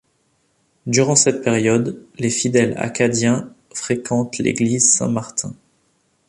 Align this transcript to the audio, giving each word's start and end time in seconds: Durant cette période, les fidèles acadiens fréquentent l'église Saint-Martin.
Durant 0.87 1.15
cette 1.15 1.43
période, 1.43 2.03
les 2.17 2.31
fidèles 2.31 2.73
acadiens 2.79 3.53
fréquentent 3.71 4.39
l'église 4.39 4.91
Saint-Martin. 4.95 5.53